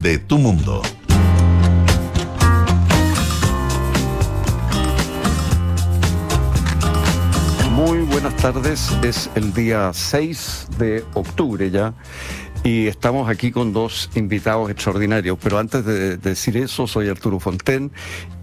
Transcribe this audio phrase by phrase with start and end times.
[0.00, 0.80] de tu mundo.
[7.72, 11.94] Muy buenas tardes, es el día 6 de octubre ya
[12.62, 17.90] y estamos aquí con dos invitados extraordinarios, pero antes de, decir eso, soy Arturo Fonten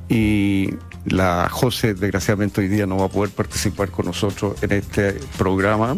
[0.10, 0.72] y
[1.06, 5.98] la José desgraciadamente hoy día no va a poder participar con nosotros en este programa.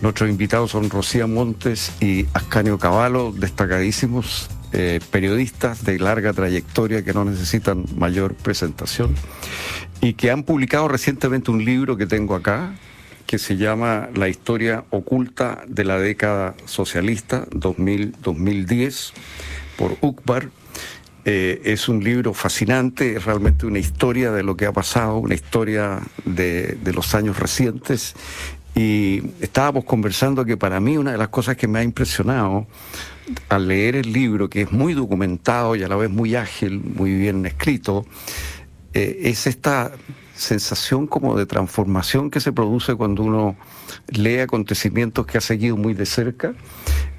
[0.00, 4.48] Nuestros invitados son Rocía Montes y Ascanio Cavallo, destacadísimos
[4.78, 9.14] eh, periodistas de larga trayectoria que no necesitan mayor presentación
[10.02, 12.74] y que han publicado recientemente un libro que tengo acá
[13.26, 19.12] que se llama La historia oculta de la década socialista 2000-2010
[19.78, 20.50] por UCBAR.
[21.24, 25.34] Eh, es un libro fascinante, es realmente una historia de lo que ha pasado, una
[25.34, 28.14] historia de, de los años recientes
[28.74, 32.66] y estábamos conversando que para mí una de las cosas que me ha impresionado
[33.48, 37.14] al leer el libro, que es muy documentado y a la vez muy ágil, muy
[37.14, 38.06] bien escrito,
[38.94, 39.92] eh, es esta
[40.34, 43.56] sensación como de transformación que se produce cuando uno
[44.08, 46.54] lee acontecimientos que ha seguido muy de cerca,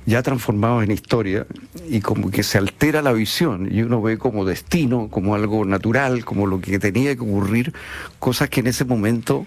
[0.06, 1.46] ya transformados en historia,
[1.90, 6.24] y como que se altera la visión, y uno ve como destino, como algo natural,
[6.24, 7.74] como lo que tenía que ocurrir,
[8.20, 9.46] cosas que en ese momento,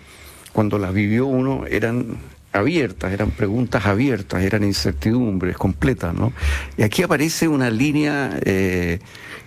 [0.53, 2.19] cuando las vivió uno, eran
[2.53, 6.33] abiertas, eran preguntas abiertas, eran incertidumbres completas, ¿no?
[6.77, 8.99] Y aquí aparece una línea eh,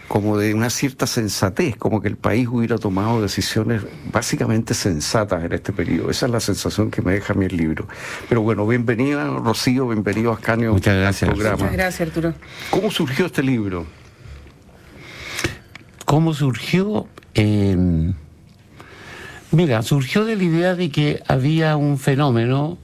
[0.07, 5.53] como de una cierta sensatez, como que el país hubiera tomado decisiones básicamente sensatas en
[5.53, 6.11] este periodo.
[6.11, 7.87] Esa es la sensación que me deja a mí el libro.
[8.29, 11.29] Pero bueno, bienvenida Rocío, bienvenido Ascanio Muchas gracias.
[11.29, 11.57] al programa.
[11.57, 12.33] Muchas gracias, Arturo.
[12.69, 13.85] ¿Cómo surgió este libro?
[16.05, 17.07] ¿Cómo surgió?
[17.33, 17.75] Eh,
[19.51, 22.77] mira, surgió de la idea de que había un fenómeno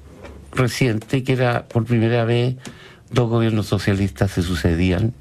[0.60, 2.56] reciente que era por primera vez
[3.12, 5.14] dos gobiernos socialistas se sucedían,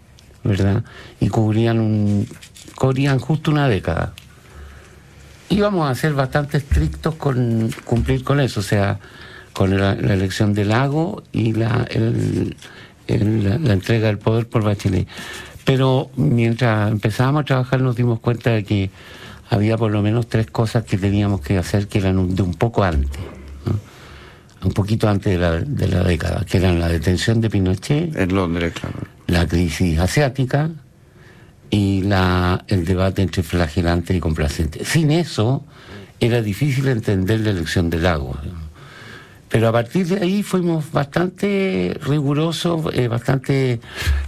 [0.44, 0.84] ¿verdad?
[1.20, 2.28] Y cubrían un
[2.74, 4.12] cubrían justo una década.
[5.48, 9.00] Íbamos a ser bastante estrictos con cumplir con eso, o sea,
[9.52, 11.86] con la, elección del lago y la,
[13.08, 15.08] entrega del poder por Bachelet.
[15.64, 18.90] Pero mientras empezábamos a trabajar nos dimos cuenta de que
[19.50, 22.84] había por lo menos tres cosas que teníamos que hacer que eran de un poco
[22.84, 23.37] antes.
[24.64, 28.34] Un poquito antes de la, de la década, que eran la detención de Pinochet, En
[28.34, 28.98] Londres, claro.
[29.26, 30.70] la crisis asiática
[31.70, 34.84] y la, el debate entre flagelante y complacente.
[34.84, 35.64] Sin eso
[36.20, 38.42] era difícil entender la elección del agua.
[39.48, 43.80] Pero a partir de ahí fuimos bastante rigurosos, eh, bastante,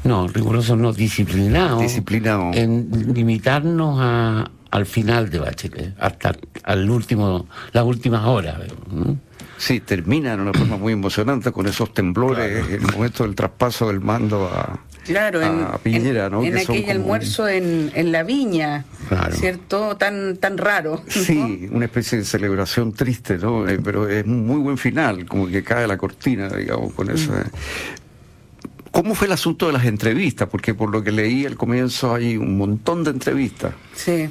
[0.04, 1.82] no, rigurosos no, disciplinados.
[1.82, 2.56] Disciplinados.
[2.56, 8.60] En limitarnos a, al final de Bachelet, hasta al último, las últimas horas.
[8.90, 9.18] ¿no?
[9.60, 14.00] Sí, termina de una forma muy emocionante con esos temblores, el momento del traspaso del
[14.00, 16.42] mando a, Claro, en, a Piñera, en- ¿no?
[16.42, 19.36] en Que aquel como- almuerzo en, en la viña, Claro.
[19.36, 19.96] ¿cierto?
[19.98, 21.02] Tan, tan raro.
[21.04, 21.12] ¿no?
[21.12, 23.68] Sí, una especie de celebración triste, ¿no?
[23.68, 27.30] Eh, pero es un muy buen final, como que cae la cortina, digamos, con eso.
[28.90, 30.48] ¿Cómo fue el asunto de las entrevistas?
[30.48, 33.72] Porque por lo que leí al comienzo hay un montón de entrevistas.
[33.94, 34.28] Sí.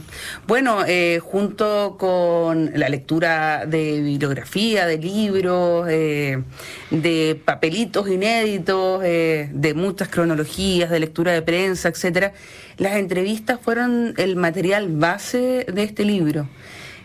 [0.48, 6.44] Bueno, eh, junto con la lectura de bibliografía, de libros, eh,
[6.92, 12.34] de papelitos inéditos, eh, de muchas cronologías, de lectura de prensa, etcétera,
[12.78, 16.50] las entrevistas fueron el material base de este libro.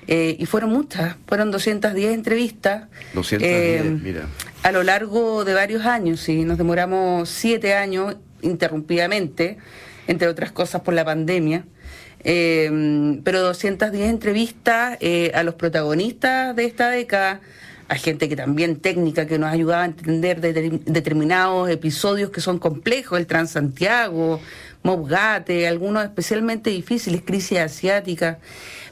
[0.06, 2.88] Eh, y fueron muchas, fueron 210 entrevistas.
[3.14, 4.26] 210, mira.
[4.64, 9.58] A lo largo de varios años, sí, nos demoramos siete años interrumpidamente,
[10.06, 11.66] entre otras cosas por la pandemia.
[12.26, 17.42] Eh, pero 210 entrevistas eh, a los protagonistas de esta década,
[17.88, 22.58] a gente que también técnica que nos ayudaba a entender deter- determinados episodios que son
[22.58, 24.40] complejos, el Transantiago,
[24.82, 28.38] Mobgate, algunos especialmente difíciles, crisis asiática.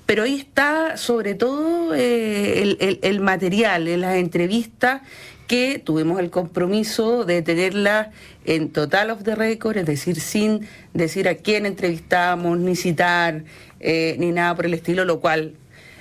[0.04, 5.00] Pero ahí está sobre todo eh, el, material, las entrevistas
[5.46, 8.08] que tuvimos el compromiso de tenerlas
[8.44, 13.44] en total of the record, es decir, sin decir a quién entrevistamos, ni citar,
[13.80, 15.54] eh, ni nada por el estilo, lo cual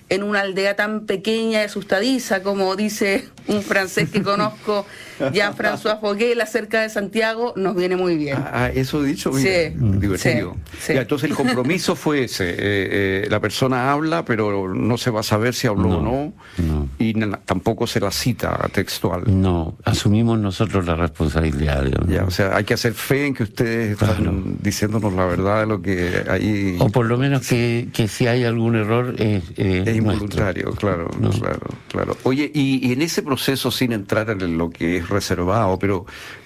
[0.10, 4.86] en una aldea tan pequeña y asustadiza como dice un francés que conozco,
[5.34, 8.38] Jean-François Foguel, acerca de Santiago, nos viene muy bien.
[8.40, 10.56] Ah, eso dicho, mira, Sí, divertido.
[10.72, 10.94] sí, sí.
[10.94, 15.20] Ya, entonces el compromiso fue ese, eh, eh, la persona habla, pero no se va
[15.20, 16.88] a saber si habló o no, no.
[16.98, 17.14] y
[17.46, 19.24] tampoco se la cita textual.
[19.28, 21.84] No, asumimos nosotros la responsabilidad.
[21.84, 22.10] digamos.
[22.10, 24.34] Ya, o sea, hay que hacer fe en que ustedes están Claro.
[24.62, 28.44] diciéndonos la verdad de lo que ahí O por lo menos que, que si hay
[28.44, 29.96] algún error es, es es nuestro.
[29.96, 31.30] involuntario, claro, No.
[31.30, 31.60] claro,
[31.90, 32.18] claro.
[32.24, 36.06] Oye, y, y en ese proceso, sin entrar en lo que es reservado, pero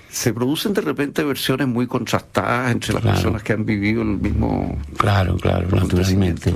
[0.09, 4.17] se producen de repente versiones muy contrastadas entre las personas que han vivido en el
[4.17, 4.77] mismo.
[4.97, 6.53] Claro, claro, naturalmente.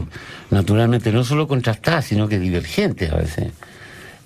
[0.50, 3.52] Naturalmente, no solo contrastadas, sino que divergentes a veces.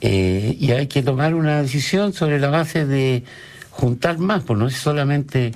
[0.01, 3.23] Eh, y hay que tomar una decisión sobre la base de
[3.71, 5.51] juntar más, pues no es solamente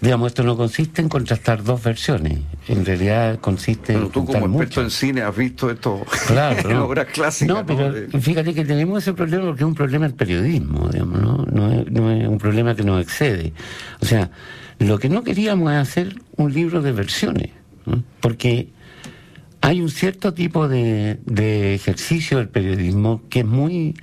[0.00, 4.10] Digamos, esto no consiste en contrastar dos versiones, en realidad consiste en.
[4.10, 7.56] tú, como experto en cine, has visto esto claro, en obras clásicas.
[7.56, 11.46] No, pero fíjate que tenemos ese problema porque es un problema del periodismo, digamos, ¿no?
[11.50, 13.52] No es, no es un problema que nos excede.
[14.00, 14.30] O sea,
[14.78, 17.50] lo que no queríamos es hacer un libro de versiones,
[18.20, 18.68] porque
[19.60, 23.96] hay un cierto tipo de, de ejercicio del periodismo que es muy,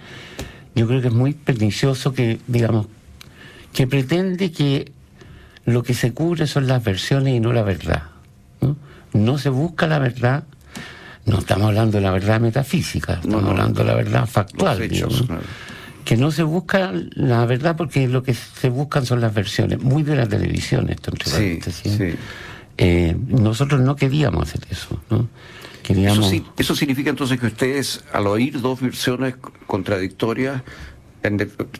[0.75, 2.87] yo creo que es muy pernicioso, que, digamos,
[3.73, 4.91] que pretende que
[5.65, 8.03] lo que se cubre son las versiones y no la verdad.
[9.13, 10.43] No, se busca la verdad,
[11.25, 14.89] no estamos hablando de la verdad metafísica, estamos hablando de la verdad factual.
[16.03, 20.03] Que no se busca la verdad porque lo que se buscan son las versiones, muy
[20.03, 21.31] de la televisión esto entre
[21.71, 22.15] sí,
[22.77, 25.29] eh, nosotros no queríamos hacer eso, ¿no?
[25.81, 26.31] Queríamos...
[26.31, 29.35] Eso, eso significa entonces que ustedes, al oír dos versiones
[29.65, 30.61] contradictorias,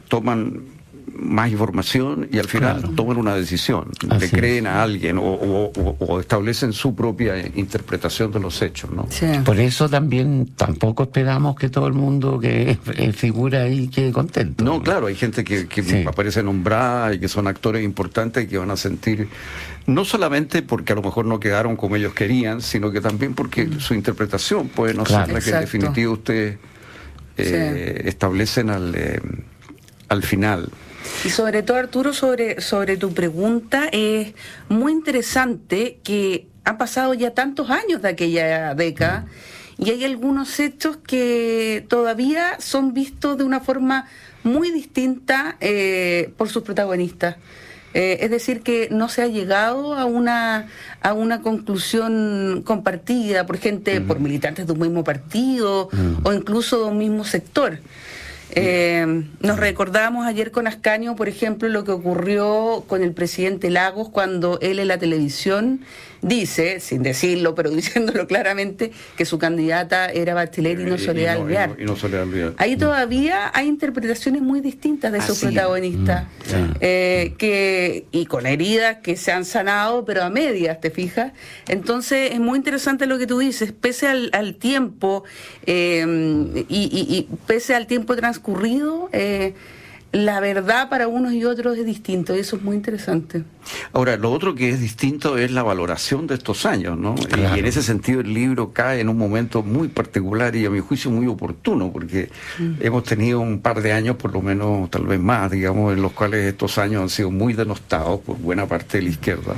[0.07, 0.63] toman
[1.13, 6.95] más información y al final toman una decisión, le creen a alguien o, establecen su
[6.95, 8.89] propia interpretación de los hechos.
[8.91, 9.07] ¿no?
[9.43, 12.77] Por eso también tampoco esperamos que todo el mundo que
[13.13, 14.63] figura ahí quede contento.
[14.63, 18.71] No, claro, hay gente que, aparece nombrada y que son actores importantes y que van
[18.71, 19.27] a sentir,
[19.87, 23.65] no solamente porque a lo mejor no quedaron como ellos querían, sino que también porque
[23.65, 23.79] mm.
[23.79, 26.57] su interpretación puede no ser la que en definitiva ustedes
[27.37, 29.21] eh, establecen al, eh,
[30.09, 30.69] al final.
[31.23, 34.33] Y sobre todo, Arturo, sobre, sobre tu pregunta, es
[34.69, 39.25] muy interesante que han pasado ya tantos años de aquella década
[39.77, 44.07] y hay algunos hechos que todavía son vistos de una forma
[44.43, 47.37] muy distinta eh, por sus protagonistas.
[47.93, 50.67] Eh, es decir, que no se ha llegado a una,
[51.01, 55.89] a una conclusión compartida por gente, por militantes de un mismo partido
[56.23, 57.79] o incluso de un mismo sector.
[58.57, 64.07] Eh, nos recordamos ayer con Ascaño, por ejemplo, lo que ocurrió con el presidente Lagos
[64.07, 65.81] cuando él en la televisión
[66.25, 71.75] dice, sin decirlo, pero diciéndolo claramente, que su candidata era Bachelet y no Soledad Alvear.
[72.57, 78.97] Ahí todavía hay interpretaciones muy distintas de sus protagonistas, mm, eh, que, y con heridas
[78.97, 81.31] que se han sanado, pero a medias, ¿te fijas?
[81.67, 85.23] Entonces es muy interesante lo que tú dices, pese al, tiempo
[85.65, 89.53] eh, y, pese al tiempo transcurrido, eh,
[90.15, 93.43] la verdad para unos y otros es distinto y eso es muy interesante.
[93.91, 97.15] Ahora, lo otro que es distinto es la valoración de estos años, ¿no?
[97.35, 100.79] Y en ese sentido el libro cae en un momento muy particular y a mi
[100.79, 102.29] juicio muy oportuno, porque
[102.59, 102.75] mm.
[102.79, 106.13] hemos tenido un par de años, por lo menos tal vez más, digamos, en los
[106.13, 109.53] cuales estos años han sido muy denostados por buena parte de la izquierda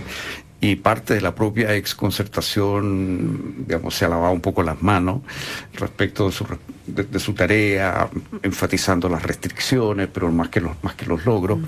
[0.59, 5.21] y parte de la propia exconcertación, digamos, se ha lavado un poco las manos
[5.73, 6.45] respecto de su,
[6.87, 8.09] de, su tarea,
[8.41, 11.59] enfatizando las restricciones, pero más que los, más que los logros.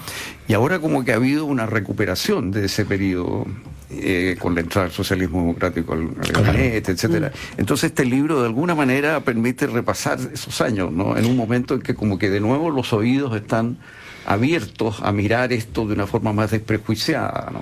[0.48, 3.46] Y ahora como que ha habido una recuperación de ese periodo
[3.92, 7.32] eh, con la entrada del socialismo democrático al, gabinete, etcétera.
[7.58, 11.16] Entonces este libro de alguna manera permite repasar esos años, ¿no?
[11.16, 13.78] En un momento en que como que de nuevo los oídos están
[14.26, 17.62] abiertos a mirar esto de una forma más desprejuiciada, ¿no?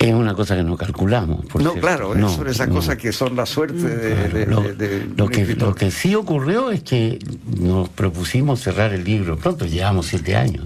[0.00, 1.44] Es una cosa que no calculamos.
[1.56, 5.90] no, claro, es sobre esas cosas que son la suerte de, lo, que, lo que
[5.90, 7.18] sí ocurrió es que
[7.58, 10.64] nos propusimos cerrar el libro pronto, llevamos siete años.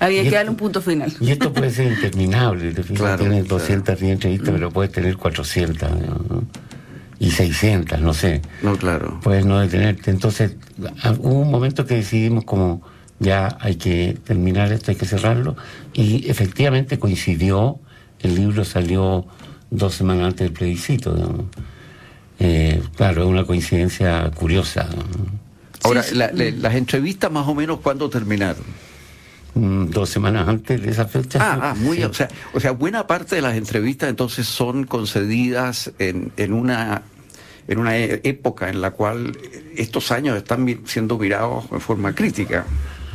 [0.00, 1.10] Había que darle un punto final.
[1.18, 2.74] Y esto puede ser interminable.
[2.74, 5.90] Claro, tienes 210 entrevistas, pero puedes tener 400
[7.20, 8.42] y 600, no sé.
[8.62, 9.18] No, claro.
[9.22, 10.10] Puedes no detenerte.
[10.10, 10.56] Entonces,
[11.20, 12.82] hubo un momento que decidimos como
[13.18, 15.56] ya hay que terminar esto, hay que cerrarlo.
[15.94, 17.78] Y efectivamente coincidió
[18.22, 19.26] el libro salió
[19.70, 21.48] dos semanas antes del plebiscito.
[22.38, 24.88] Eh, claro, es una coincidencia curiosa.
[25.82, 28.64] Ahora, las entrevistas más o menos, ¿cuándo terminaron?
[29.54, 31.38] Mm, dos semanas antes de esa fecha.
[31.40, 35.92] Ah, ah muy, o, sea, o sea, buena parte de las entrevistas entonces son concedidas
[35.98, 37.02] en, en una
[37.68, 39.36] en una e, época en la cual
[39.76, 42.64] estos años están siendo mirados en forma crítica.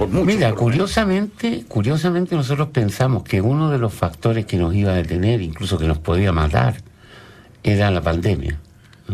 [0.05, 5.41] Mira, curiosamente, curiosamente nosotros pensamos que uno de los factores que nos iba a detener,
[5.41, 6.77] incluso que nos podía matar,
[7.63, 8.59] era la pandemia.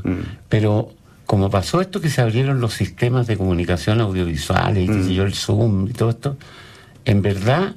[0.03, 0.19] Mm.
[0.49, 0.91] Pero
[1.25, 5.21] como pasó esto que se abrieron los sistemas de comunicación audiovisuales, y mm.
[5.21, 6.37] el Zoom y todo esto,
[7.05, 7.75] en verdad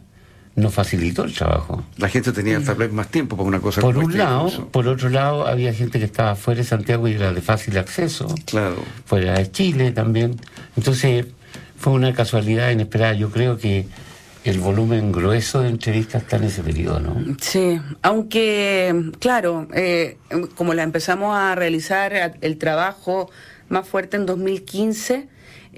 [0.57, 1.85] nos facilitó el trabajo.
[1.99, 5.11] La gente tenía tal vez más tiempo para una cosa Por un lado, por otro
[5.11, 8.35] lado, había gente que estaba fuera de Santiago y era de fácil acceso.
[8.47, 8.77] Claro.
[9.05, 10.37] Fuera de Chile también.
[10.75, 11.27] Entonces,
[11.79, 13.15] fue una casualidad inesperada.
[13.15, 13.87] Yo creo que
[14.45, 17.37] el volumen grueso de entrevistas está en ese periodo, ¿no?
[17.41, 20.19] Sí, aunque, claro, eh,
[20.55, 23.29] como la empezamos a realizar el trabajo
[23.69, 25.29] más fuerte en 2015,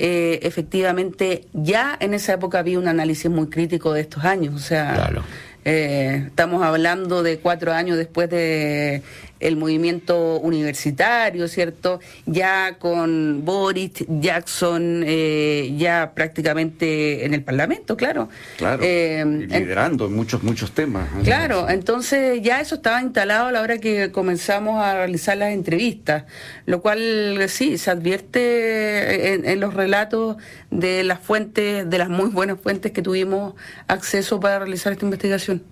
[0.00, 4.58] eh, efectivamente ya en esa época había un análisis muy crítico de estos años, o
[4.58, 5.22] sea, Claro.
[5.64, 9.02] eh, estamos hablando de cuatro años después de
[9.40, 12.00] el movimiento universitario, ¿cierto?
[12.26, 18.28] Ya con Boris Jackson, eh, ya prácticamente en el Parlamento, claro.
[18.56, 18.82] Claro.
[18.84, 21.08] Eh, liderando en muchos, muchos temas.
[21.24, 26.24] Claro, entonces ya eso estaba instalado a la hora que comenzamos a realizar las entrevistas,
[26.66, 30.36] lo cual sí, se advierte en, en los relatos
[30.70, 33.54] de las fuentes, de las muy buenas fuentes que tuvimos
[33.86, 35.62] acceso para realizar esta investigación.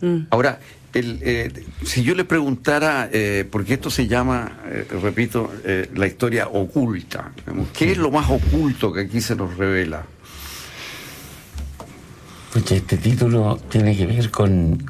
[0.00, 0.26] Mm.
[0.30, 0.58] Ahora,
[0.92, 1.52] el, eh,
[1.84, 7.32] si yo le preguntara, eh, porque esto se llama, eh, repito, eh, la historia oculta,
[7.76, 10.04] ¿qué es lo más oculto que aquí se nos revela?
[12.52, 14.84] Pucha, este título tiene que ver con,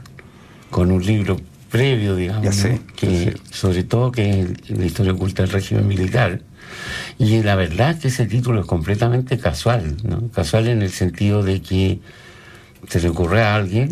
[0.70, 1.36] con un libro
[1.70, 2.80] previo, digamos, Ya sé, ¿no?
[2.96, 3.36] que ya sé.
[3.50, 6.40] sobre todo que es la historia oculta del régimen militar.
[7.18, 10.28] Y la verdad es que ese título es completamente casual, ¿no?
[10.30, 12.00] Casual en el sentido de que
[12.88, 13.88] se le ocurre a alguien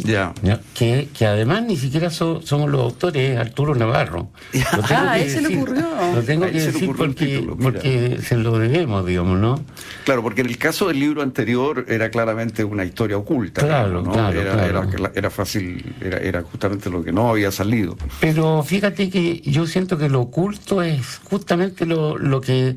[0.75, 4.31] que, que además ni siquiera so- somos los autores, es Arturo Navarro.
[4.53, 5.87] Lo tengo Ah, que a él se le decir, ocurrió.
[6.15, 9.63] Lo tengo que decir porque, título, porque se lo debemos, digamos, ¿no?
[10.05, 13.61] Claro, porque en el caso del libro anterior era claramente una historia oculta.
[13.65, 14.11] Claro, ¿no?
[14.13, 14.89] claro, era, claro.
[14.93, 17.97] Era, era fácil, era, era justamente lo que no había salido.
[18.21, 22.77] Pero fíjate que yo siento que lo oculto es justamente lo, lo que,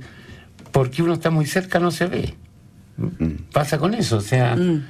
[0.71, 2.35] porque uno está muy cerca, no se ve.
[3.51, 4.83] Pasa con eso, o sea, Mm.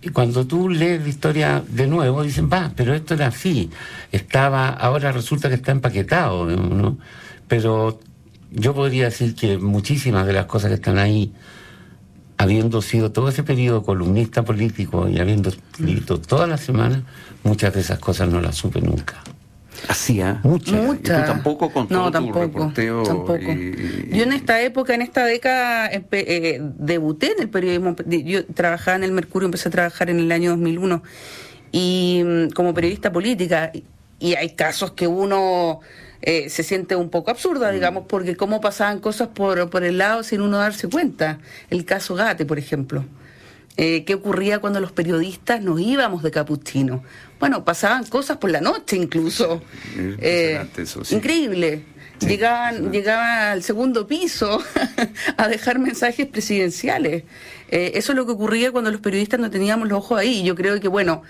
[0.00, 3.70] Y cuando tú lees la historia de nuevo, dicen, va, pero esto era así,
[4.12, 6.98] estaba, ahora resulta que está empaquetado, ¿no?
[7.48, 7.98] Pero
[8.50, 11.32] yo podría decir que muchísimas de las cosas que están ahí,
[12.38, 17.00] habiendo sido todo ese periodo columnista político y habiendo escrito todas las semanas,
[17.42, 19.22] muchas de esas cosas no las supe nunca.
[19.88, 20.40] Hacía.
[20.44, 20.74] Muchas.
[20.74, 21.26] Y Muchas.
[21.26, 23.36] tú tampoco con no, todo tu tampoco, reporteo tampoco.
[23.38, 27.96] y- y- Yo en esta época, en esta década, eh, debuté en el periodismo.
[28.06, 31.02] Yo trabajaba en el Mercurio, empecé a trabajar en el año 2001
[31.72, 33.70] y mm, como periodista política.
[33.74, 33.84] Y-
[34.20, 35.80] Y hay casos que uno
[36.20, 40.22] eh, se siente un poco absurda, digamos, porque cómo pasaban cosas por, por el lado
[40.22, 41.40] sin uno darse cuenta.
[41.70, 43.04] El caso Gate, por ejemplo.
[43.76, 47.02] Eh, ¿Qué ocurría cuando los periodistas nos íbamos de capuchino?
[47.42, 49.60] Bueno, pasaban cosas por la noche incluso.
[49.96, 51.16] Eh, impresionante eso, sí.
[51.16, 51.82] Increíble.
[52.20, 54.62] Sí, llegaban, al segundo piso
[55.36, 57.24] a dejar mensajes presidenciales.
[57.68, 60.44] Eh, eso es lo que ocurría cuando los periodistas no teníamos los ojos ahí.
[60.44, 61.22] Yo creo que, bueno,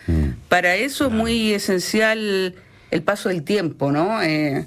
[0.50, 2.56] para eso es muy esencial
[2.90, 4.22] el paso del tiempo, ¿no?
[4.22, 4.66] Eh,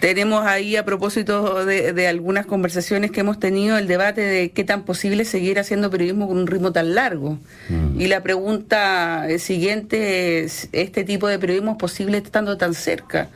[0.00, 4.64] tenemos ahí, a propósito de, de algunas conversaciones que hemos tenido, el debate de qué
[4.64, 7.38] tan posible seguir haciendo periodismo con un ritmo tan largo.
[7.98, 13.28] Y la pregunta eh, siguiente es, ¿este tipo de periodismo es posible estando tan cerca?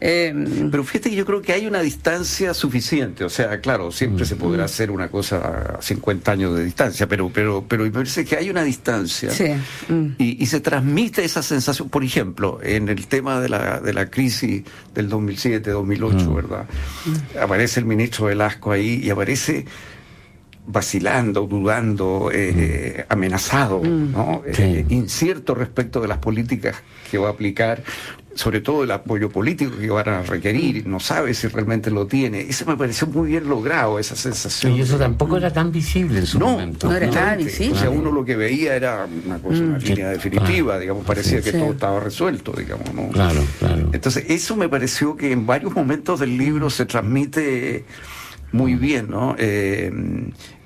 [0.00, 3.24] Eh, Pero fíjate que yo creo que hay una distancia suficiente.
[3.24, 7.30] O sea, claro, siempre se podrá hacer una cosa a 50 años de distancia, pero,
[7.32, 9.30] pero, pero me parece que hay una distancia.
[9.30, 9.48] Sí,
[9.88, 10.16] mm.
[10.18, 14.10] Y, y se transmite esa sensación, por ejemplo, en el tema de la, de la
[14.10, 15.08] crisis del
[15.84, 16.66] 2007-2008, ¿verdad?
[17.40, 19.64] Aparece el ministro Velasco ahí y aparece
[20.66, 24.42] vacilando, dudando, eh, eh, amenazado, ¿no?
[24.52, 24.62] Sí.
[24.62, 26.76] Eh, incierto respecto de las políticas
[27.10, 27.82] que va a aplicar,
[28.34, 32.40] sobre todo el apoyo político que van a requerir, no sabe si realmente lo tiene.
[32.40, 34.72] Eso me pareció muy bien logrado, esa sensación.
[34.74, 36.88] Y eso tampoco era tan visible en su No, momento.
[36.88, 37.44] no era justamente.
[37.44, 37.72] visible.
[37.76, 39.86] O sea, uno lo que veía era una cosa, una Sí.
[39.88, 41.58] línea definitiva, digamos, parecía que Sí.
[41.58, 43.08] todo estaba resuelto, digamos, ¿no?
[43.10, 43.90] Claro, claro.
[43.92, 47.84] Entonces, eso me pareció que en varios momentos del libro se transmite
[48.52, 49.34] muy bien, ¿no?
[49.38, 49.92] Eh,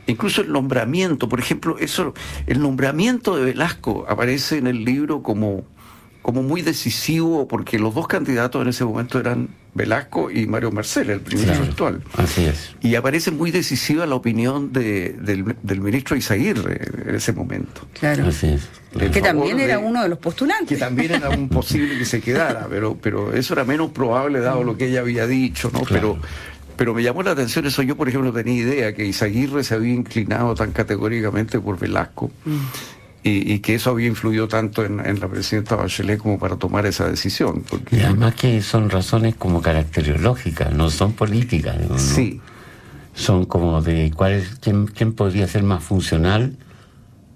[0.07, 2.15] incluso el nombramiento, por ejemplo, eso,
[2.47, 5.65] el nombramiento de Velasco aparece en el libro como,
[6.23, 11.11] como muy decisivo, porque los dos candidatos en ese momento eran Velasco y Mario Marcel,
[11.11, 12.03] el primer Claro, actual.
[12.17, 12.75] Así es.
[12.81, 17.87] Y aparece muy decisiva la opinión de- del, del ministro Izaguirre en ese momento.
[17.99, 18.27] claro.
[18.27, 18.69] Así es.
[19.13, 20.79] Que también era de- uno de los Que postulantes.
[20.79, 24.77] también era un posible que se quedara, pero, pero eso era menos probable dado lo
[24.77, 25.83] que ella había dicho, ¿no?
[25.83, 26.19] Claro.
[26.19, 26.29] Pero,
[26.77, 27.83] pero me llamó la atención eso.
[27.83, 32.31] Yo, por ejemplo, no tenía idea que Izaguirre se había inclinado tan categóricamente por Velasco.
[33.29, 36.87] Y, y que eso había influido tanto en, en la presidenta Bachelet como para tomar
[36.87, 37.63] esa decisión.
[37.69, 41.77] Porque, Y además que son razones como caracteriológicas, no son políticas.
[41.89, 41.99] ¿no?
[41.99, 42.41] sí,
[43.15, 46.57] Son como de cuál es, quién, quién podría ser más funcional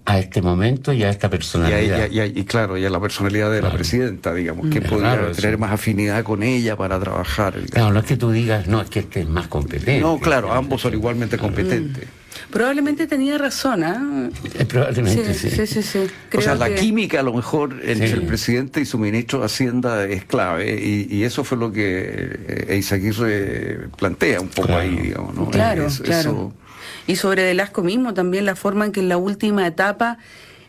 [0.04, 2.08] a este momento y a esta personalidad.
[2.10, 4.84] Y, claro, y a la personalidad de la presidenta, digamos, que mm.
[4.84, 7.54] podría tener más afinidad con ella para trabajar.
[7.70, 10.00] Claro, no es que tú digas, no, es que este es más competente.
[10.00, 12.08] No, claro, ambos son igualmente competentes.
[12.50, 14.30] Probablemente tenía razón, ¿ah?
[14.58, 14.64] ¿eh?
[14.64, 15.50] Probablemente sí.
[15.50, 16.06] Sí, sí, sí.
[16.36, 20.04] o sea, la química a lo mejor entre el presidente y su ministro de Hacienda
[20.04, 25.50] es clave y, eso fue lo que Eizaguirre plantea un poco ahí, digamos, ¿no?
[25.50, 26.52] Claro, claro.
[27.06, 30.18] Y sobre Delasco mismo también la forma en que en la última etapa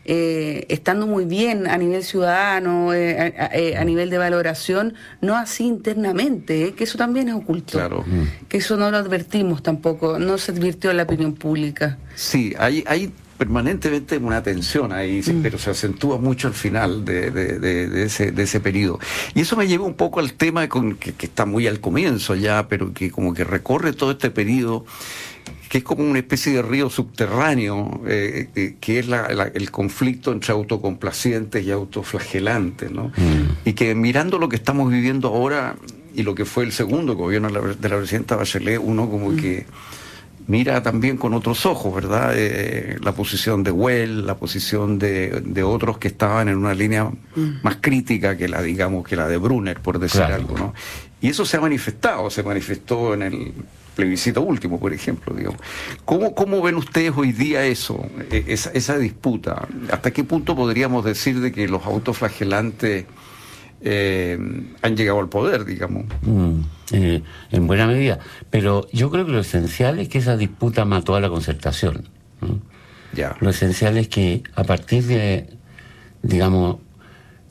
[0.05, 5.65] eh, estando muy bien a nivel ciudadano, eh, eh, a, nivel de valoración, no así
[5.65, 7.77] internamente, que eso también es oculto.
[7.77, 8.03] Claro.
[8.05, 8.47] Mm.
[8.49, 11.97] Que eso no lo advertimos tampoco, no se advirtió en la opinión pública.
[12.15, 15.41] Sí, hay, hay permanentemente una tensión ahí, mm.
[15.41, 18.99] pero se acentúa mucho al final de, de, ese, de ese periodo.
[19.35, 22.35] Y eso me lleva un poco al tema con, que, que está muy al comienzo
[22.35, 24.85] ya, pero que como que recorre todo este periodo
[25.73, 29.07] que es como una especie de río subterráneo, eh, eh, que es
[29.55, 33.07] el conflicto entre autocomplacientes y autoflagelantes, ¿no?
[33.07, 33.65] Mm.
[33.65, 35.75] Y que mirando lo que estamos viviendo ahora
[36.13, 39.35] y lo que fue el segundo gobierno de la, presidenta Bachelet, uno como mm.
[39.37, 39.65] que
[40.45, 42.33] mira también con otros ojos, ¿verdad?
[42.35, 47.63] Eh, la posición de Well, la posición de, otros que estaban en una línea mm.
[47.63, 50.73] más crítica que la, digamos, que la de Brunner, por decir algo, ¿no?
[51.19, 53.53] Y eso se ha manifestado, se manifestó en el
[53.95, 55.33] plebiscito último, por ejemplo.
[55.35, 55.59] Digamos.
[56.05, 59.67] ¿Cómo, ¿Cómo ven ustedes hoy día eso, e, esa, esa disputa?
[59.91, 63.05] ¿Hasta qué punto podríamos decir de que los autoflagelantes
[63.85, 64.37] eh,
[64.81, 66.05] han llegado al poder, digamos?
[66.21, 66.61] Mm,
[66.93, 67.21] eh,
[67.51, 68.19] en buena medida.
[68.49, 72.07] Pero yo creo que lo esencial es que esa disputa mató a la concertación.
[73.13, 73.35] Ya.
[73.41, 75.47] Lo esencial es que a partir de,
[76.21, 76.77] digamos,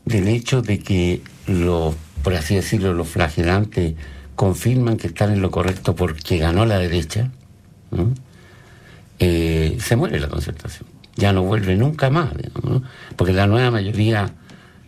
[0.05, 3.95] del hecho de que los, por así decirlo, los flagelantes
[4.35, 7.31] confirman que están en lo correcto porque ganó la derecha,
[9.19, 10.89] eh, se muere la concertación.
[11.17, 12.31] Ya no vuelve nunca más,
[13.17, 14.33] porque la nueva mayoría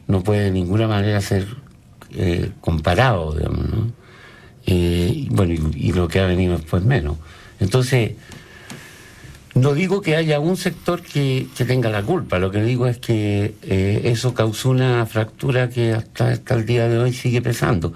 [0.07, 1.47] no puede de ninguna manera ser
[2.13, 3.93] eh, comparado, digamos,
[4.67, 7.19] eh, bueno, y, lo que ha venido después menos.
[7.61, 8.13] Entonces,
[9.55, 13.55] no digo que haya un sector que, tenga la culpa, lo que digo es que
[14.05, 17.93] eso causó una fractura que hasta, hasta el día de hoy sigue pesando.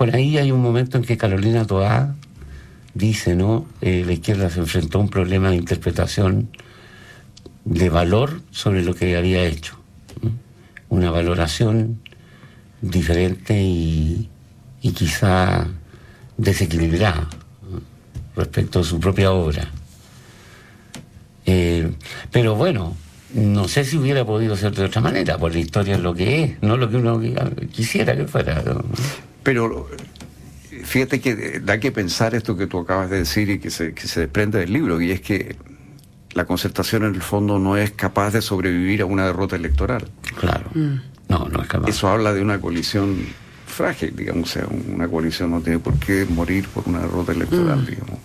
[0.00, 2.14] Por ahí hay un momento en que Carolina Toá
[2.94, 3.66] dice, ¿no?
[3.82, 6.48] Eh, la izquierda se enfrentó a un problema de interpretación
[7.66, 9.78] de valor sobre lo que había hecho.
[10.88, 12.00] Una valoración
[12.80, 14.30] diferente y,
[14.80, 15.68] quizá
[16.38, 17.28] desequilibrada
[18.36, 19.70] respecto a su propia obra.
[21.44, 21.92] Eh,
[22.32, 22.96] pero bueno,
[23.34, 26.42] no sé si hubiera podido ser de otra manera, porque la historia es lo que
[26.42, 27.20] es, no lo que uno
[27.70, 28.64] quisiera que fuera.
[29.42, 29.88] Pero
[30.84, 34.06] fíjate que da que pensar esto que tú acabas de decir y que se, que
[34.06, 35.56] se desprende del libro, y es que
[36.32, 40.08] la concertación en el fondo no es capaz de sobrevivir a una derrota electoral.
[40.38, 40.70] Claro.
[40.74, 41.00] Mm.
[41.28, 41.88] No, no es capaz.
[41.88, 43.16] Eso habla de una coalición
[43.66, 47.82] frágil, digamos, o sea, una coalición no tiene por qué morir por una derrota electoral,
[47.82, 47.86] mm.
[47.86, 48.18] digamos.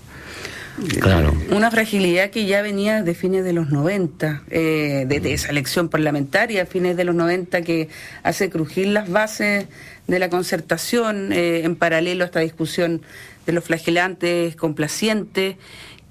[1.00, 1.34] Claro.
[1.52, 6.66] Una fragilidad que ya venía de fines de los 90, eh, de, esa elección parlamentaria,
[6.66, 7.88] fines de los 90, que
[8.24, 9.68] hace crujir las bases
[10.08, 13.02] de la concertación eh, en paralelo a esta discusión
[13.46, 15.56] de los flagelantes complacientes,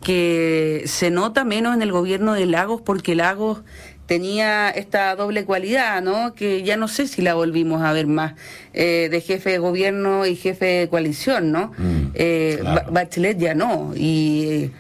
[0.03, 3.63] que se nota menos en el gobierno de Lagos porque Lagos
[4.07, 6.35] tenía esta doble cualidad, ¿no?
[6.35, 8.35] Que ya no sé si la volvimos a ver más,
[8.73, 11.73] eh, de jefe de gobierno y jefe de coalición, ¿no?
[11.79, 13.93] Mm, eh, Bachelet ya no.
[13.97, 14.71] Y,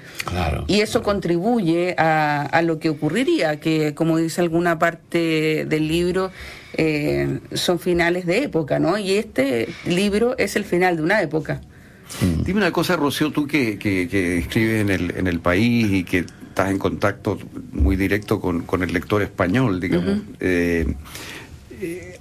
[0.66, 6.30] y eso contribuye a, a, lo que ocurriría, que como dice alguna parte del libro,
[6.76, 8.98] eh, son finales de época, ¿no?
[8.98, 11.60] Y este libro es el final de una época.
[12.20, 12.42] Mm.
[12.42, 16.26] Dime una cosa, Rocío, tú que, que, escribes en el, en el país y que
[16.54, 17.36] estás en contacto
[17.72, 20.20] muy directo con, el lector español, digamos.
[20.38, 20.94] Eh,
[21.80, 22.18] eh,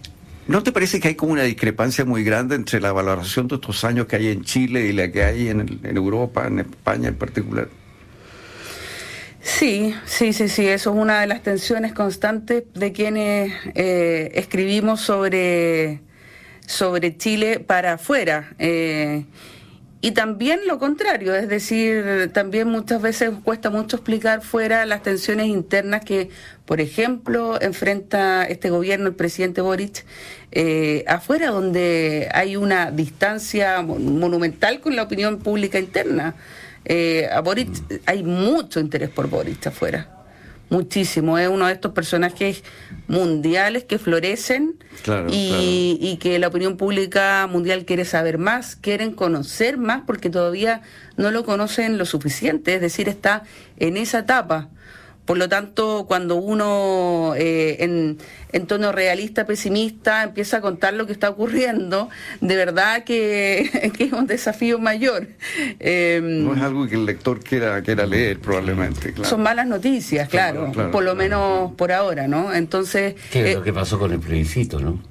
[0.48, 3.84] ¿No te parece que hay como una discrepancia muy grande entre la valoración de estos
[3.84, 7.16] años que hay en Chile y la que hay en, en Europa, en España en
[7.16, 7.70] particular?
[9.44, 15.02] Sí, sí, sí, sí, eso es una de las tensiones constantes de quienes eh, escribimos
[15.02, 16.02] sobre,
[16.66, 18.56] sobre Chile para afuera.
[18.58, 19.26] Eh,
[20.06, 25.48] y también lo contrario, es decir, también muchas veces cuesta mucho explicar fuera las tensiones
[25.48, 26.30] internas que,
[26.66, 30.04] por ejemplo, enfrenta este gobierno, el presidente Boric,
[30.52, 36.36] eh, afuera, donde hay una distancia monumental con la opinión pública interna.
[36.84, 37.70] Eh, a Boric,
[38.06, 40.23] hay mucho interés por Boric afuera.
[40.70, 41.38] Muchísimo.
[41.38, 42.64] Es uno de estos personajes
[43.08, 44.76] mundiales que florecen
[45.30, 50.82] y, que la opinión pública mundial quiere saber más, quieren conocer más porque todavía
[51.18, 52.76] no lo conocen lo suficiente.
[52.76, 53.44] Es decir, está
[53.78, 54.70] en esa etapa
[55.26, 58.18] Por lo tanto, cuando uno eh, en,
[58.52, 62.10] en, tono realista, pesimista, empieza a contar lo que está ocurriendo,
[62.42, 65.28] de verdad que, que es un desafío mayor.
[65.80, 69.14] no es algo que el lector quiera, quiera leer, probablemente.
[69.24, 72.54] Son malas noticias, claro, por lo menos por ahora, ¿no?
[72.54, 73.16] Entonces...
[73.32, 75.02] ¿Qué es lo que pasó con el plebiscito, no?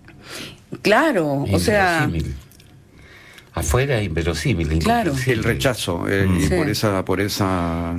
[0.82, 2.08] Claro, o sea
[3.54, 4.78] afuera inverosímil.
[4.78, 5.12] Claro.
[5.26, 7.94] El rechazo eh, y por esa, por esa.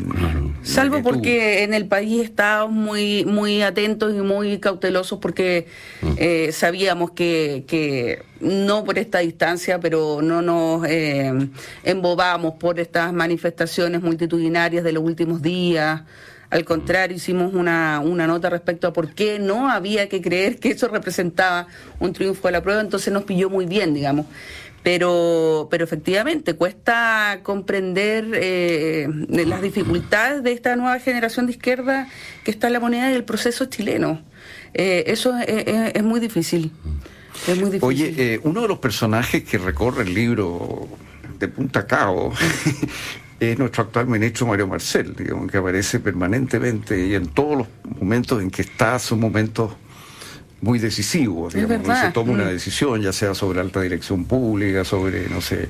[0.63, 5.67] Salvo porque en el país estábamos muy, muy atentos y muy cautelosos porque
[6.01, 6.13] mm.
[6.17, 11.31] eh, sabíamos que, que no por esta distancia, pero no nos eh,
[11.83, 16.01] embobamos por estas manifestaciones multitudinarias de los últimos días.
[16.49, 20.69] Al contrario, hicimos una, una nota respecto a por qué no había que creer que
[20.69, 21.65] eso representaba
[21.99, 24.27] un triunfo de la prueba, entonces nos pilló muy bien, digamos
[24.83, 32.09] pero, pero efectivamente cuesta comprender eh, las dificultades de esta nueva generación de izquierda
[32.43, 34.21] que está en la moneda del proceso chileno.
[34.73, 36.71] Eh, eso es, muy difícil.
[37.47, 37.83] Es muy difícil.
[37.83, 40.89] Oye, eh, uno de los personajes que recorre el libro
[41.39, 42.33] de punta a cabo
[43.39, 47.67] es nuestro actual ministro Mario Marcel, digamos, que aparece permanentemente y en todos los
[47.99, 49.71] momentos en que está, son momentos
[50.63, 52.49] muy decisivo, digamos, se toma una mm.
[52.49, 55.67] decisión, ya sea sobre alta dirección pública, sobre, no sé,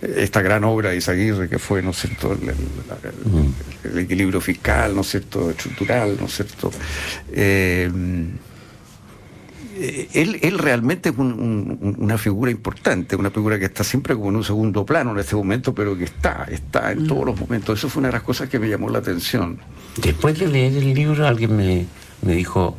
[0.00, 3.98] esta gran obra de Isaguirre que fue, ¿no es cierto?, el, mm.
[3.98, 6.72] equilibrio fiscal, ¿no es cierto?, estructural, ¿no es cierto?.
[7.30, 7.90] Eh,
[10.14, 14.44] él, él, realmente es una figura importante, una figura que está siempre como en un
[14.44, 17.06] segundo plano en este momento, pero que está, está en mm.
[17.06, 17.78] todos los momentos.
[17.78, 19.58] Eso fue una de las cosas que me llamó la atención.
[20.00, 21.86] Después de leer el libro, alguien me,
[22.22, 22.78] me dijo,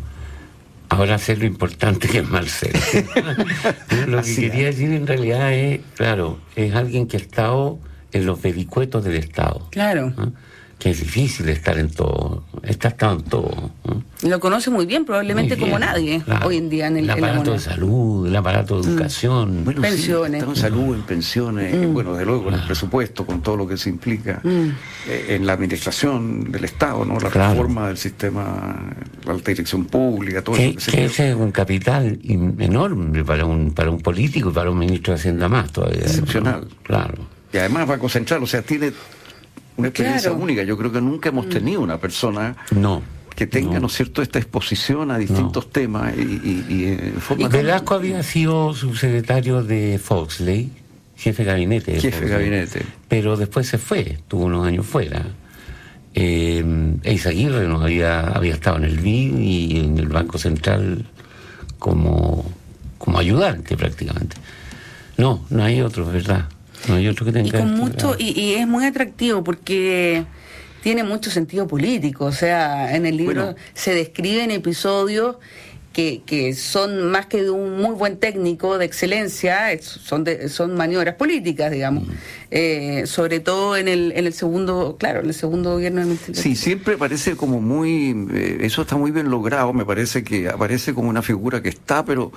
[0.89, 2.79] Ahora sé lo importante que es Marcelo.
[4.07, 7.79] lo que quería decir en realidad es, claro, es alguien que ha estado
[8.11, 9.67] en los vericuetos del Estado.
[9.71, 10.13] Claro.
[10.83, 13.71] Que es difícil estar en todo, está estado en todo.
[14.23, 17.59] Lo conoce muy bien, probablemente como nadie hoy en día en el, el aparato de
[17.59, 18.91] salud, el aparato de mm.
[18.91, 19.75] educación.
[19.81, 20.43] pensiones.
[20.43, 21.93] en salud, en pensiones, mm.
[21.93, 24.49] bueno, de luego con el presupuesto, con todo lo que se implica mm.
[25.07, 27.17] eh, en la administración del Estado, ¿no?
[27.17, 28.93] La reforma del sistema,
[29.23, 30.91] la alta dirección pública, todo eso.
[30.91, 35.13] Que, ese es un capital enorme para un, para un político y para un ministro
[35.13, 36.01] de Hacienda más todavía.
[36.01, 36.67] Excepcional.
[36.83, 37.25] Claro.
[37.53, 38.91] Y además va a concentrar, o sea, tiene
[39.77, 40.63] una experiencia única.
[40.63, 43.01] Yo creo que nunca hemos tenido una persona no
[43.36, 47.47] que tenga, ¿no, es cierto?, esta exposición a distintos temas y, y, y en forma...
[47.47, 50.71] Velasco había sido subsecretario de Foxley,
[51.17, 51.99] jefe de gabinete.
[51.99, 52.86] jefe de gabinete.
[53.07, 55.25] Pero después se fue, estuvo unos años fuera.
[56.13, 56.63] Eh,
[57.03, 61.05] Eis Aguirre nos había, había estado en el BID y en el Banco Central
[61.79, 62.45] como,
[62.99, 64.38] como ayudante prácticamente.
[65.17, 66.49] No, no hay otro, ¿verdad?
[66.87, 67.39] No que.
[67.39, 70.25] Y, con mucho, y, y es muy atractivo porque
[70.83, 72.25] tiene mucho sentido político.
[72.25, 75.37] O sea, en el libro se describen episodios
[75.93, 81.15] que, que, son más que de un muy buen técnico de excelencia, son, son maniobras
[81.15, 82.07] políticas, digamos.
[82.07, 82.11] Mm.
[82.51, 86.55] Eh, sobre todo en el, en el segundo, claro, en el segundo gobierno de Sí,
[86.55, 91.09] siempre parece como muy, eh, eso está muy bien logrado, me parece que aparece como
[91.09, 92.31] una figura que está, pero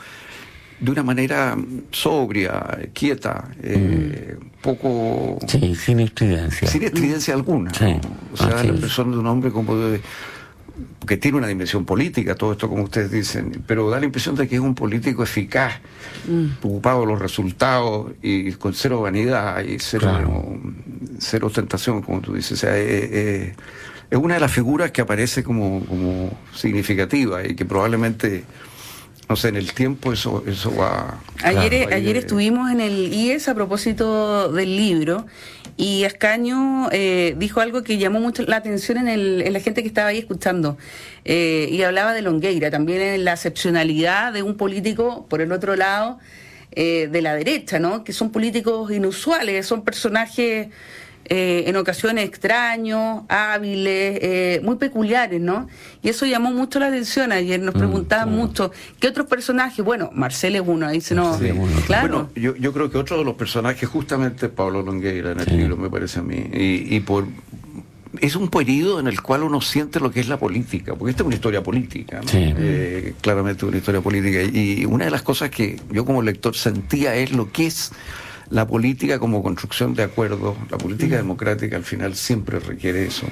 [0.79, 1.57] de una manera
[1.91, 4.63] sobria, quieta, eh, mm.
[4.63, 5.39] poco...
[5.47, 6.69] Sí, sin estridencia.
[6.69, 7.71] Sin estridencia alguna.
[8.33, 9.75] O sea, la persona de un hombre como
[11.07, 14.47] que tiene una dimensión política, todo esto como ustedes dicen, pero da la impresión de
[14.47, 15.81] que es un político eficaz,
[16.29, 16.59] mm.
[16.61, 20.59] preocupado de los resultados y con cero vanidad y cero,
[21.19, 22.53] cero ostentación, como tú dices.
[22.53, 28.45] O sea, es una de las figuras que aparece como, como significativa y que probablemente
[29.29, 31.21] no sé, en el tiempo eso, eso va...
[31.43, 35.27] Ayer, ayer estuvimos en el IES a propósito del libro
[35.77, 39.83] y Ascaño eh, dijo algo que llamó mucho la atención en, el, en la gente
[39.83, 40.79] que estaba ahí escuchando
[41.25, 45.77] eh, y hablaba de Longueira, también en la excepcionalidad de un político, por el otro
[45.77, 46.19] lado,
[46.73, 48.05] eh, de la derecha, ¿no?
[48.05, 50.69] Que son políticos inusuales, son personajes
[51.29, 55.69] eh, en ocasiones extraños, hábiles, eh, muy peculiares, ¿no?
[56.03, 59.85] Y eso llamó mucho la atención ayer, nos mm, preguntaban mucho, ¿qué otros personajes?
[59.85, 61.39] Bueno, Marcel es uno, ahí se nos...
[61.87, 62.09] claro.
[62.09, 65.57] Bueno, yo, yo creo que otro de los personajes justamente es Pablo Longueira en el
[65.57, 67.27] libro, me parece a mí, y, y por
[68.21, 71.23] es un periodo en el cual uno siente lo que es la política, porque esta
[71.23, 72.31] es una historia política, ¿no?
[72.33, 74.43] eh, claramente una historia política.
[74.43, 77.93] Y una de las cosas que yo como lector sentía es lo que es
[78.51, 83.27] la política como construcción de acuerdos, la política democrática al final siempre requiere eso.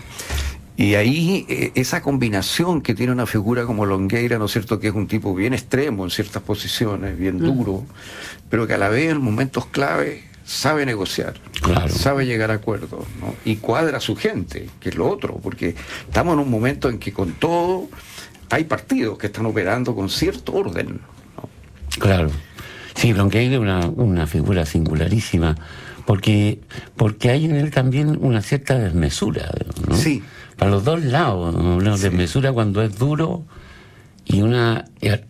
[0.77, 4.89] Y ahí eh, esa combinación que tiene una figura como Longueira, ¿no es cierto?, que
[4.89, 7.85] es un tipo bien extremo en ciertas posiciones, bien duro,
[8.51, 11.35] pero que a la vez en momentos clave sabe negociar,
[11.89, 13.07] sabe llegar a acuerdos
[13.45, 15.75] y cuadra a su gente, que es lo otro, porque
[16.07, 17.89] estamos en un momento en que con todo
[18.51, 21.01] hay partidos que están operando con cierto orden.
[21.99, 22.31] Claro.
[22.95, 25.57] Sí, Bronqueire es una, una figura singularísima,
[26.07, 26.61] porque,
[26.97, 29.51] porque hay en él también una cierta desmesura.
[29.93, 30.23] Sí.
[30.57, 33.45] Para los dos lados, una desmesura cuando es duro
[34.25, 34.55] y un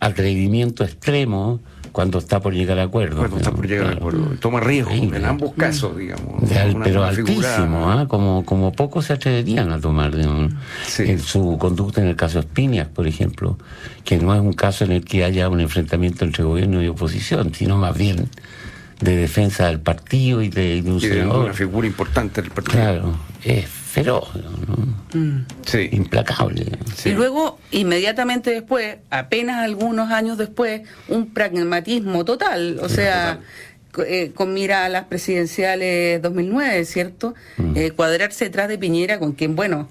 [0.00, 1.60] atrevimiento extremo
[1.94, 3.18] cuando está por llegar a acuerdo.
[3.18, 4.26] Cuando está por llegar a acuerdo.
[4.40, 6.42] Toma riesgo en ambos casos, digamos.
[6.82, 8.08] pero altísimo, ¿ah?
[8.08, 13.06] como, como pocos se atreverían a tomar en su conducta en el caso Espinias, por
[13.06, 13.58] ejemplo,
[14.04, 17.54] que no es un caso en el que haya un enfrentamiento entre gobierno y oposición,
[17.54, 18.28] sino más bien
[19.00, 22.76] de defensa del partido y de, un una figura importante del partido.
[22.76, 24.28] Claro, es feroz,
[25.14, 25.38] mm.
[25.64, 25.88] sí.
[25.92, 26.66] implacable.
[27.04, 33.40] Y luego, inmediatamente después, apenas algunos años después, un pragmatismo total, o sea...
[34.08, 37.36] Eh, con mira a las presidenciales 2009, ¿cierto?
[37.58, 37.76] Mm.
[37.76, 39.88] Eh, cuadrarse detrás de Piñera, con quien, bueno,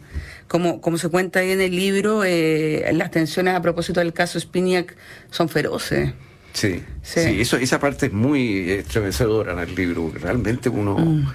[0.50, 4.38] como, como se cuenta ahí en el libro, eh, las tensiones a propósito del caso
[4.38, 4.94] Spiniak
[5.32, 6.12] son feroces.
[6.52, 10.12] Sí, sí, eso, esa parte es muy estremecedora en el libro.
[10.14, 11.34] Realmente uno, mm.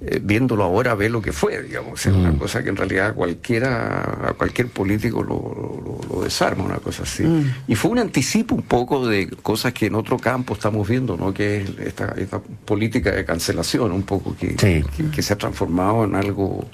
[0.00, 2.06] Eh, viéndolo ahora, ve lo que fue, digamos.
[2.06, 2.38] Es una mm.
[2.38, 7.24] cosa que en realidad cualquiera, a cualquier político lo, desarma, una cosa así.
[7.24, 7.54] Mm.
[7.68, 11.32] Y fue un anticipo un poco de cosas que en otro campo estamos viendo, ¿no?
[11.32, 16.14] Que es esta, esta política de cancelación, un poco que, que, se ha transformado en
[16.14, 16.66] algo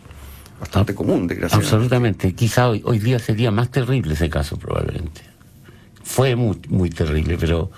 [0.61, 1.75] bastante común, desgraciadamente.
[1.75, 2.33] Absolutamente.
[2.35, 5.35] Quizá hoy, hoy día sería más terrible ese caso, probablemente
[6.05, 7.71] fue muy, muy terrible, pero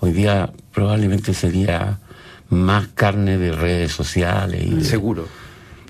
[0.00, 2.00] hoy día probablemente sería
[2.48, 4.64] más carne de redes sociales.
[4.64, 5.26] Y Seguro.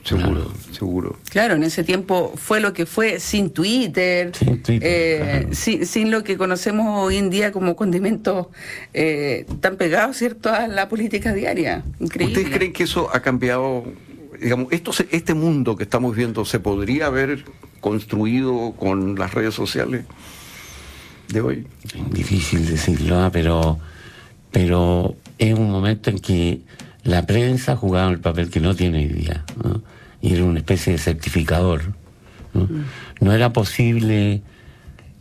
[0.04, 1.18] Seguro, seguro.
[1.30, 6.36] Claro, en ese tiempo fue lo que fue sin Twitter, sin, eh, sin, lo que
[6.36, 8.46] conocemos hoy en día como condimentos
[8.94, 11.82] eh, tan pegados, ¿cierto?, a la política diaria.
[11.98, 12.36] Increíble.
[12.36, 13.82] ¿Ustedes creen que eso ha cambiado?
[14.40, 17.44] Digamos, esto, este mundo que estamos viendo se podría haber
[17.80, 20.04] construido con las redes sociales?
[21.28, 21.66] de hoy.
[22.10, 23.30] Difícil decirlo, ¿ah?
[23.32, 23.78] pero,
[24.50, 26.61] pero es un momento en que
[27.03, 29.44] la prensa jugaba el papel que no tiene hoy día,
[30.20, 31.94] y era una especie de certificador.
[33.20, 34.42] No, era posible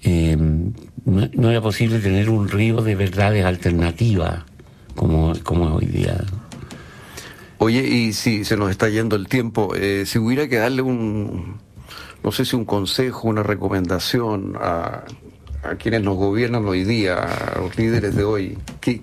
[0.02, 0.72] em,
[1.06, 4.44] no, era posible tener un río de verdades alternativas
[4.96, 6.18] como, como hoy día.
[7.60, 11.58] Oye, y si se nos está yendo el tiempo, eh, si hubiera que darle un,
[12.24, 15.04] no sé si un consejo, una recomendación a,
[15.70, 18.58] a quienes nos gobiernan hoy día, a los líderes de hoy?
[18.80, 19.02] ¿Qué,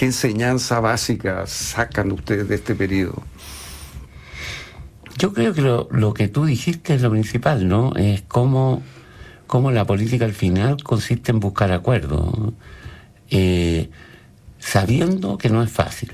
[0.00, 3.22] enseñanza básica sacan ustedes de este periodo?
[5.18, 7.94] Yo creo que lo, que tú dijiste es lo principal, ¿no?
[7.96, 8.82] Es cómo,
[9.46, 12.52] cómo la política al final consiste en buscar acuerdos,
[13.30, 13.88] eh,
[14.58, 16.12] sabiendo que no es fácil,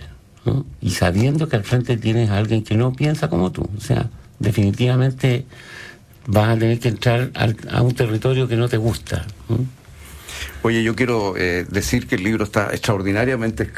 [0.80, 3.68] y sabiendo que al frente tienes a alguien que no piensa como tú.
[3.76, 5.46] O sea, definitivamente
[6.26, 9.26] vas a tener que entrar a, un territorio que no te gusta.
[10.62, 13.68] Oye, yo quiero eh, decir que el libro está extraordinariamente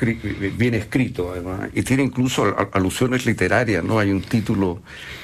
[0.56, 3.98] bien escrito, además, y tiene incluso alusiones literarias, ¿no?
[3.98, 4.82] Hay un título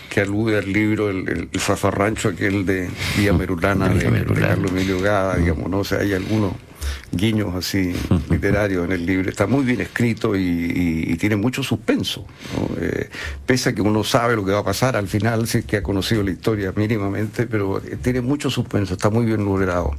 [0.08, 4.04] que alude al libro, el, el, zafarrancho aquel de Vía Merulana, de,
[4.34, 5.78] Carlos Emilio Gada, digamos, ¿no?
[5.80, 6.54] O sea, hay algunos
[7.12, 7.92] guiños así
[8.30, 9.30] literarios en el libro.
[9.30, 12.24] Está muy bien escrito y, tiene mucho suspenso.
[12.80, 13.10] Eh,
[13.44, 15.82] pese a que uno sabe lo que va a pasar al final, sí que ha
[15.82, 19.94] conocido la historia mínimamente, pero eh, tiene mucho suspenso, está muy bien logrado.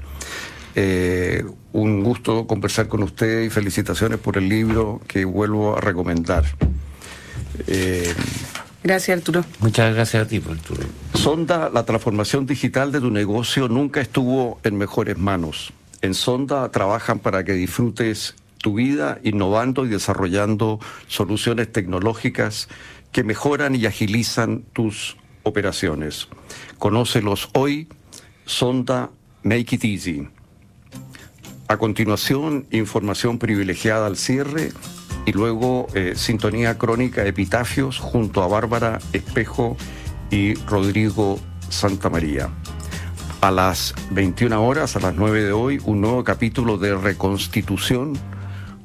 [0.74, 6.46] Eh, un gusto conversar con usted y felicitaciones por el libro que vuelvo a recomendar.
[8.84, 9.46] Gracias, Arturo.
[9.60, 10.82] Muchas gracias a ti, Arturo.
[11.14, 17.20] Sonda, la transformación digital de tu negocio nunca estuvo en mejores manos en Sonda trabajan
[17.20, 22.70] para que disfrutes tu vida innovando y desarrollando soluciones tecnológicas
[23.12, 26.28] que mejoran y agilizan tus operaciones.
[26.78, 27.88] Conócelos hoy,
[28.46, 29.10] Sonda
[29.44, 30.28] Make It Easy.
[31.68, 34.72] A continuación, información privilegiada al cierre
[35.26, 39.78] y luego eh, sintonía crónica Epitafios junto a Bárbara Espejo
[40.30, 42.50] y Rodrigo Santamaría
[43.42, 48.14] a las 21 horas, a las 9 de hoy, un nuevo capítulo de Reconstitución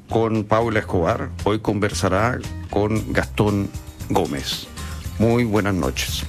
[0.09, 1.29] con Paula Escobar.
[1.43, 2.39] Hoy conversará
[2.71, 3.69] con Gastón
[4.09, 4.67] Gómez.
[5.19, 6.25] Muy buenas noches.